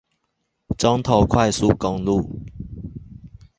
[0.79, 2.41] 中投快速公路